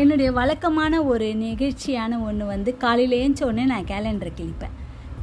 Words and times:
என்னுடைய 0.00 0.32
வழக்கமான 0.32 1.02
ஒரு 1.02 1.26
நிகழ்ச்சியான 1.40 2.18
ஒன்று 2.26 2.44
வந்து 2.52 2.70
காலையில் 2.82 3.16
ஏஞ்ச 3.22 3.40
உடனே 3.48 3.64
நான் 3.72 3.88
கேலண்டரை 3.90 4.30
கிழிப்பேன். 4.38 4.76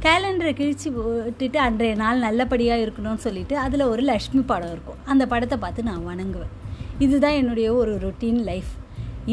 கேலண்டரை 0.04 0.52
கிழிச்சு 0.60 0.88
விட்டுட்டு 0.96 1.58
அன்றைய 1.58 1.94
நாள் 1.94 2.22
நல்லபடியாக 2.26 2.84
இருக்கணும்னு 2.84 3.22
சொல்லிட்டு 3.24 3.54
அதில் 3.58 3.82
ஒரு 3.92 4.02
லக்ஷ்மி 4.02 4.42
படம் 4.50 4.72
இருக்கும். 4.74 5.00
அந்த 5.04 5.26
படத்தை 5.32 5.56
பார்த்து 5.58 5.82
நான் 5.82 6.06
வணங்குவேன். 6.10 6.52
இதுதான் 6.98 7.38
என்னுடைய 7.40 7.68
ஒரு 7.80 7.94
ரொட்டீன் 8.04 8.40
லைஃப் 8.50 8.72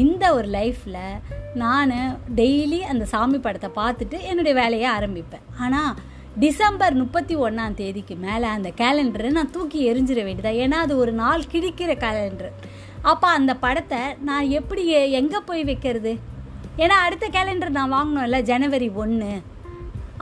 இந்த 0.02 0.24
ஒரு 0.38 0.48
லைஃப்பில் 0.48 1.00
நான் 1.62 1.94
டெய்லி 2.40 2.80
அந்த 2.92 3.04
சாமி 3.04 3.38
படத்தை 3.38 3.70
பார்த்துட்டு 3.80 4.18
என்னுடைய 4.30 4.54
வேலையை 4.62 4.88
ஆரம்பிப்பேன். 4.98 5.46
ஆனால் 5.60 5.92
டிசம்பர் 6.38 6.94
முப்பத்தி 6.94 7.36
ஒன்றாம் 7.36 7.78
தேதிக்கு 7.82 8.16
மேலே 8.26 8.48
அந்த 8.56 8.68
கேலண்டரை 8.82 9.30
நான் 9.38 9.50
தூக்கி 9.50 9.78
எரிஞ்சிட 9.92 10.20
வேண்டியதா 10.26 10.52
ஏன்னா 10.64 10.80
அது 10.86 10.96
ஒரு 10.96 11.12
நாள் 11.12 11.48
கிழிக்கிற 11.52 11.92
கேலண்டர் 12.04 12.52
அப்போ 13.02 13.28
அந்த 13.28 13.56
படத்தை 13.56 13.98
நான் 14.20 14.48
எப்படி 14.48 14.86
எங்கே 15.10 15.38
போய் 15.40 15.64
வைக்கிறது? 15.64 16.18
ஏன்னா 16.76 16.96
அடுத்த 17.04 17.28
கேலண்டர் 17.28 17.68
நான் 17.68 17.92
வாங்கணும்ல 17.92 18.42
ஜனவரி 18.42 18.88
ஒன்று 18.88 19.42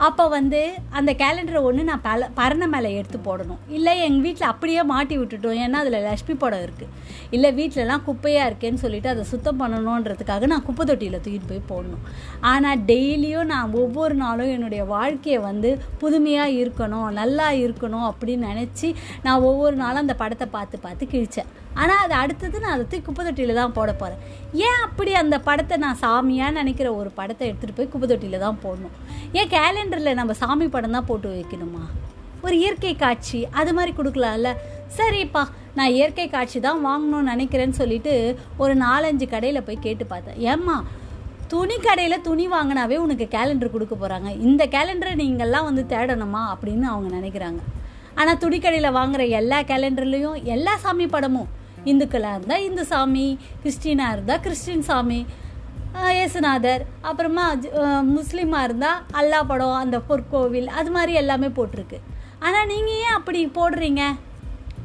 அப்போ 0.05 0.23
வந்து 0.33 0.59
அந்த 0.97 1.11
கேலண்டரை 1.21 1.59
ஒன்று 1.67 1.83
நான் 1.89 2.03
பல 2.07 2.27
பரண 2.39 2.63
மேலே 2.73 2.89
எடுத்து 2.99 3.19
போடணும். 3.27 3.61
இல்லை 3.77 3.93
எங்கள் 4.05 4.23
வீட்டில் 4.25 4.49
அப்படியே 4.51 4.81
மாட்டி 4.91 5.15
விட்டுட்டோம். 5.19 5.57
ஏன்னா 5.63 5.77
அதில் 5.83 6.05
லக்ஷ்மி 6.07 6.35
படம் 6.43 6.63
இருக்குது 6.65 6.93
இல்லை 7.35 7.49
வீட்டிலலாம் 7.59 8.03
குப்பையாக 8.07 8.49
இருக்கேன்னு 8.49 8.83
சொல்லிட்டு 8.83 9.11
அதை 9.13 9.23
சுத்தம் 9.33 9.59
பண்ணணுன்றதுக்காக 9.61 10.47
நான் 10.53 10.65
குப்பை 10.67 10.85
தொட்டியில் 10.89 11.21
தூக்கிட்டு 11.25 11.51
போய் 11.51 11.67
போடணும். 11.71 12.03
ஆனால் 12.51 12.81
டெய்லியும் 12.91 13.51
நான் 13.53 13.75
ஒவ்வொரு 13.83 14.17
நாளும் 14.23 14.53
என்னுடைய 14.55 14.83
வாழ்க்கையை 14.95 15.39
வந்து 15.49 15.71
புதுமையாக 16.03 16.57
இருக்கணும் 16.63 17.09
நல்லா 17.21 17.47
இருக்கணும் 17.63 18.07
அப்படின்னு 18.11 18.51
நினச்சி 18.53 18.89
நான் 19.27 19.45
ஒவ்வொரு 19.51 19.77
நாளும் 19.83 20.03
அந்த 20.05 20.17
படத்தை 20.23 20.47
பார்த்து 20.57 20.85
பார்த்து 20.85 21.13
கிழித்தேன் 21.13 21.51
ஆனால் 21.81 22.01
அது 22.03 22.13
அடுத்தது 22.21 22.57
நான் 22.61 22.75
அதை 22.75 22.83
தூக்கி 22.91 23.05
குப்பை 23.07 23.23
தொட்டியில் 23.25 23.59
தான் 23.59 23.73
போட 23.75 23.91
போகிறேன் 23.99 24.21
ஏன் 24.67 24.79
அப்படி 24.85 25.11
அந்த 25.21 25.35
படத்தை 25.47 25.75
நான் 25.83 25.99
சாமியாக 26.03 26.55
நினைக்கிற 26.57 26.87
ஒரு 26.99 27.09
படத்தை 27.19 27.43
எடுத்துகிட்டு 27.49 27.77
போய் 27.79 27.89
குப்பை 27.93 28.07
தொட்டியில் 28.11 28.43
தான் 28.45 28.57
போடணும்? 28.63 28.95
ஏன் 29.37 29.51
கேலண்டரில் 29.87 30.17
நம்ம 30.19 30.33
சாமி 30.39 30.65
படம் 30.71 30.95
தான் 30.95 31.05
போட்டு 31.09 31.27
வைக்கணுமா? 31.33 31.83
ஒரு 32.45 32.55
இயற்கை 32.61 32.91
காட்சி 33.03 33.39
அது 33.59 33.71
மாதிரி 33.77 33.91
கொடுக்கலாம்ல? 33.99 34.49
சரிப்பா 34.97 35.43
நான் 35.77 35.93
இயற்கை 35.97 36.25
காட்சி 36.33 36.57
தான் 36.65 36.81
வாங்கணும்னு 36.87 37.29
நினைக்கிறேன்னு 37.31 37.77
சொல்லிட்டு 37.79 38.13
ஒரு 38.63 38.73
நாலஞ்சு 38.83 39.25
கடையில் 39.33 39.63
போய் 39.67 39.79
கேட்டு 39.85 40.05
பார்த்தேன். 40.11 40.37
ஏம்மா 40.53 40.75
துணி 41.53 41.77
கடையில் 41.87 42.25
துணி 42.27 42.45
வாங்கினாவே 42.55 42.97
உனக்கு 43.05 43.27
கேலண்டர் 43.37 43.73
கொடுக்க 43.75 43.95
போகிறாங்க 43.95 44.29
இந்த 44.47 44.65
கேலண்டரை 44.75 45.13
நீங்கள்லாம் 45.23 45.67
வந்து 45.69 45.85
தேடணுமா 45.93 46.43
அப்படின்னு 46.53 46.87
அவங்க 46.93 47.09
நினைக்கிறாங்க. 47.19 47.61
ஆனால் 48.19 48.41
துணிக்கடையில் 48.43 48.95
வாங்குகிற 48.99 49.25
எல்லா 49.41 49.61
கேலண்டர்லேயும் 49.71 50.37
எல்லா 50.55 50.75
சாமி 50.85 51.07
படமும். 51.15 51.49
இந்துக்களாக 51.91 52.37
இருந்தால் 52.37 52.65
இந்து 52.69 52.85
சாமி 52.93 53.27
கிறிஸ்டினாக 53.63 54.15
இருந்தால் 54.15 54.43
கிறிஸ்டின் 54.47 54.87
சாமி 54.89 55.21
இயேசுநாதர். 56.05 56.81
அப்புறமா 57.09 57.43
முஸ்லீமாக 58.15 58.65
இருந்தால் 58.67 59.01
அல்லா 59.19 59.39
படம் 59.49 59.81
அந்த 59.83 59.97
பொற்கோவில் 60.07 60.69
அது 60.79 60.89
மாதிரி 60.95 61.13
எல்லாமே 61.21 61.49
போட்டிருக்கு. 61.57 61.97
ஆனால் 62.45 62.69
நீங்கள் 62.71 62.99
ஏன் 63.03 63.15
அப்படி 63.17 63.39
போடுறீங்க? 63.59 64.03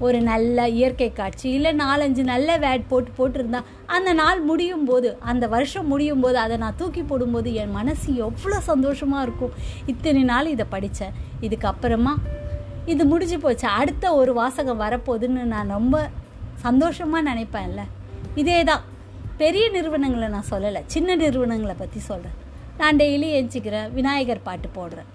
ஒரு 0.07 0.19
நல்ல 0.29 0.59
இயற்கை 0.77 1.09
காட்சி 1.19 1.47
இல்லை 1.57 1.71
நாலஞ்சு 1.83 2.23
நல்ல 2.31 2.57
வேட் 2.65 2.89
போட்டு 2.93 3.11
போட்டிருந்தா 3.19 3.61
அந்த 3.97 4.11
நாள் 4.21 4.41
முடியும் 4.51 4.87
போது 4.91 5.11
அந்த 5.33 5.45
வருஷம் 5.55 5.91
முடியும் 5.93 6.23
போது 6.25 6.39
அதை 6.45 6.57
நான் 6.63 6.79
தூக்கி 6.81 7.03
போடும்போது 7.11 7.51
என் 7.63 7.77
மனசு 7.79 8.09
எவ்வளோ 8.27 8.59
சந்தோஷமாக 8.71 9.25
இருக்கும். 9.27 9.57
இத்தனை 9.93 10.23
நாள் 10.33 10.53
இதை 10.55 10.67
படித்தேன் 10.75 11.17
இதுக்கப்புறமா 11.49 12.15
இது 12.93 13.03
முடிஞ்சு 13.13 13.39
போச்சு. 13.45 13.67
அடுத்த 13.81 14.15
ஒரு 14.21 14.33
வாசகம் 14.41 14.83
வரப்போகுதுன்னு 14.85 15.45
நான் 15.55 15.75
ரொம்ப 15.77 15.97
சந்தோஷமாக 16.67 17.29
நினைப்பேன்ல. 17.31 17.83
இதே 18.41 18.59
தான் 18.71 18.83
பெரிய 19.43 19.65
நிறுவனங்களை 19.77 20.27
நான் 20.35 20.51
சொல்லலை. 20.51 20.81
சின்ன 20.95 21.15
நிறுவனங்களை 21.23 21.75
பற்றி 21.81 22.01
சொல்கிறேன் 22.09 22.39
நான் 22.81 22.99
டெய்லி 23.01 23.29
எஞ்சிக்கிறேன் 23.39 23.89
விநாயகர் 23.97 24.47
பாட்டு 24.47 24.69
போடுறேன். 24.77 25.09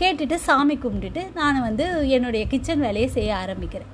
கேட்டுட்டு 0.00 0.36
சாமி 0.46 0.74
கும்பிட்டுட்டு 0.82 1.22
நான் 1.38 1.58
வந்து 1.66 1.84
என்னுடைய 2.16 2.42
கிச்சன் 2.52 2.84
வேலையை 2.86 3.08
செய்ய 3.16 3.30
ஆரம்பிக்கிறேன். 3.42 3.92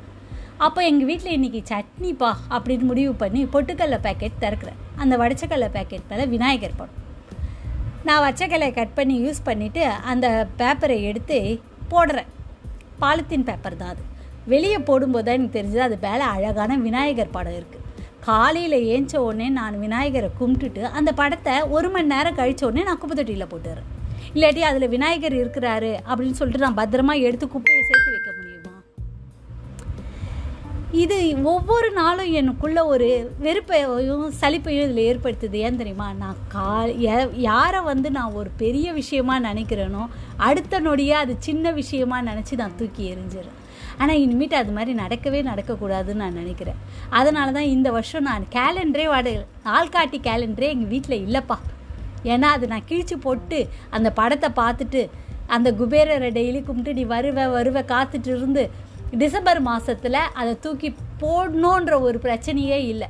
அப்போ 0.67 0.81
எங்கள் 0.91 1.09
வீட்டில் 1.11 1.35
இன்றைக்கி 1.37 1.61
சட்னிப்பா 1.71 2.31
அப்படின்னு 2.55 2.87
முடிவு 2.91 3.13
பண்ணி 3.23 3.43
பொட்டுக்கடல 3.55 3.99
பேக்கெட் 4.07 4.41
திறக்கிறேன். 4.45 4.79
அந்த 5.03 5.15
வடச்சக்கடல 5.23 5.69
பேக்கெட் 5.77 6.09
மேலே 6.11 6.27
விநாயகர் 6.35 6.79
படம். 6.81 6.99
நான் 8.09 8.25
வச்சக்கலையை 8.27 8.73
கட் 8.79 8.97
பண்ணி 8.99 9.17
யூஸ் 9.25 9.47
பண்ணிவிட்டு 9.49 9.85
அந்த 10.13 10.27
பேப்பரை 10.61 10.99
எடுத்து 11.11 11.39
போடுறேன். 11.93 12.31
பாலித்தீன் 13.05 13.49
பேப்பர் 13.51 13.81
தான் 13.83 13.93
அது. 13.95 14.05
வெளியே 14.53 14.79
போடும்போது 14.91 15.27
தான் 15.27 15.39
எனக்கு 15.39 15.59
தெரிஞ்சது 15.59 15.87
அது 15.89 15.99
மேலே 16.07 16.27
அழகான 16.35 16.77
விநாயகர் 16.87 17.37
படம் 17.39 17.59
இருக்குது 17.61 17.82
காலையில் 18.27 18.79
ஏஞ்ச 18.95 19.17
உடனே 19.17 19.49
நான் 19.49 19.79
விநாயகரை 19.79 20.29
கும்பிட்டுட்டு 20.41 20.83
அந்த 20.99 21.13
படத்தை 21.13 21.55
ஒரு 21.77 21.91
மணி 21.91 22.07
நேரம் 22.07 22.35
கழித்த 22.35 22.67
உடனே 22.67 22.83
நான் 22.83 22.99
குப்பை 22.99 23.17
தொட்டியில் 23.17 23.51
போட்டுறேன். 23.53 23.89
இல்லாட்டி 24.35 24.59
அதில் 24.59 24.89
விநாயகர் 24.89 25.33
இருக்கிறாரு 25.33 25.91
அப்படின்னு 26.11 26.39
சொல்லிட்டு 26.41 26.65
நான் 26.67 26.79
பத்திரமா 26.81 27.15
எடுத்து 27.21 27.47
குப்பையை 27.49 27.83
சேர்த்து 27.89 28.11
வைக்க 28.11 28.31
முடியுமா? 28.37 28.75
இது 30.93 31.43
ஒவ்வொரு 31.43 31.91
நாளும் 31.91 32.31
எனக்குள்ள 32.33 32.87
ஒரு 32.87 33.09
வெறுப்பையும் 33.41 34.33
சலிப்பையும் 34.41 34.85
இதில் 34.85 35.05
ஏற்படுத்துது. 35.09 35.59
ஏன் 35.67 35.81
தெரியுமா? 35.83 36.13
நான் 36.13 36.37
கா 36.49 36.85
யாரை 37.49 37.81
வந்து 37.81 38.11
நான் 38.11 38.33
ஒரு 38.33 38.51
பெரிய 38.57 38.93
விஷயமா 38.93 39.39
நினைக்கிறேனோ 39.41 40.05
அடுத்த 40.37 40.81
நொடியே 40.81 41.17
அது 41.25 41.35
சின்ன 41.39 41.73
விஷயமா 41.81 42.21
நினச்சி 42.21 42.55
நான் 42.57 42.77
தூக்கி 42.77 43.15
எறிஞ்சிடறேன். 43.15 43.61
ஆனால் 44.03 44.21
இனிமேட்டு 44.25 44.57
அது 44.61 44.73
மாதிரி 44.77 44.93
நடக்கவே 45.01 45.41
நடக்கக்கூடாதுன்னு 45.49 46.23
நான் 46.25 46.39
நினைக்கிறேன். 46.43 46.79
அதனால 47.19 47.53
தான் 47.57 47.73
இந்த 47.75 47.89
வருஷம் 47.97 48.29
நான் 48.31 48.45
கேலண்டரே 48.57 49.07
வாட 49.15 49.33
ஆள்காட்டி 49.79 50.21
கேலண்டரே 50.29 50.71
எங்கள் 50.75 50.93
வீட்டில் 50.95 51.23
இல்லைப்பா. 51.27 51.59
ஏன்னா 52.33 52.49
அது 52.57 52.65
நான் 52.73 52.89
கிழிச்சு 52.91 53.17
போட்டு 53.27 53.59
அந்த 53.97 54.09
படத்தை 54.21 54.51
பார்த்துட்டு 54.61 55.03
அந்த 55.55 55.69
குபேரரை 55.81 56.31
டெய்லி 56.39 56.61
கும்பிட்டு 56.67 56.99
நீ 56.99 57.05
வருவ 57.15 57.47
வருவ 57.57 57.79
காத்துட்டு 57.93 58.31
இருந்து 58.35 58.63
டிசம்பர் 59.23 59.61
மாதத்தில் 59.71 60.21
அதை 60.41 60.53
தூக்கி 60.67 60.89
போடணுன்ற 61.23 61.95
ஒரு 62.07 62.19
பிரச்சனையே 62.27 62.79
இல்லை. 62.93 63.09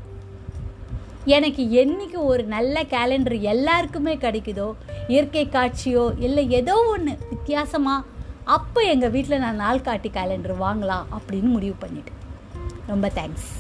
எனக்கு 1.37 1.63
என்றைக்கு 1.81 2.21
ஒரு 2.31 2.43
நல்ல 2.55 2.77
கேலண்டர் 2.95 3.37
எல்லாருக்குமே 3.53 4.15
கிடைக்குதோ 4.25 4.69
இயற்கை 5.13 5.45
காட்சியோ 5.57 6.07
இல்லை 6.27 6.45
ஏதோ 6.61 6.77
ஒன்று 6.95 7.13
வித்தியாசமாக 7.33 8.09
அப்போ 8.45 8.81
எங்கள் 8.81 9.11
வீட்டில் 9.11 9.39
நான் 9.39 9.57
நாள் 9.57 9.81
காட்டி 9.81 10.09
கேலண்டர் 10.09 10.55
வாங்கலாம் 10.61 11.05
அப்படின்னு 11.17 11.49
முடிவு 11.49 11.75
பண்ணிட்டேன். 11.81 12.21
ரொம்ப 12.87 13.11
தேங்க்ஸ் 13.15 13.51